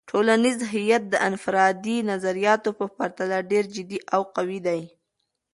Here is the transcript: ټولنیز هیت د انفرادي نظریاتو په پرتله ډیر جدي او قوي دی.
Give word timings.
ټولنیز 0.09 0.59
هیت 0.73 1.03
د 1.09 1.15
انفرادي 1.29 1.97
نظریاتو 2.11 2.69
په 2.79 2.85
پرتله 2.97 3.37
ډیر 3.51 3.65
جدي 3.75 3.99
او 4.13 4.21
قوي 4.35 4.59
دی. 4.67 4.81